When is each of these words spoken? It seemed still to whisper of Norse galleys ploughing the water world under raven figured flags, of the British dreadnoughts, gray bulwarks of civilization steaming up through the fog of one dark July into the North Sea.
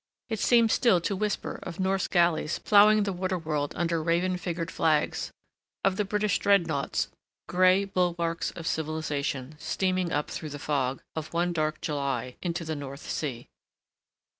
It 0.29 0.39
seemed 0.39 0.71
still 0.71 0.99
to 1.01 1.15
whisper 1.15 1.59
of 1.61 1.79
Norse 1.79 2.07
galleys 2.07 2.57
ploughing 2.57 3.03
the 3.03 3.13
water 3.13 3.37
world 3.37 3.75
under 3.77 4.01
raven 4.01 4.35
figured 4.35 4.71
flags, 4.71 5.31
of 5.83 5.95
the 5.95 6.03
British 6.03 6.39
dreadnoughts, 6.39 7.09
gray 7.47 7.85
bulwarks 7.85 8.49
of 8.49 8.65
civilization 8.65 9.53
steaming 9.59 10.11
up 10.11 10.31
through 10.31 10.49
the 10.49 10.57
fog 10.57 11.03
of 11.15 11.31
one 11.35 11.53
dark 11.53 11.81
July 11.81 12.35
into 12.41 12.65
the 12.65 12.75
North 12.75 13.07
Sea. 13.11 13.45